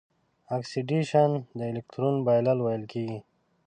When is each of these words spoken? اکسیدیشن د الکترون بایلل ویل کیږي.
اکسیدیشن 0.57 1.31
د 1.57 1.59
الکترون 1.71 2.15
بایلل 2.25 2.59
ویل 2.61 2.83
کیږي. 2.91 3.19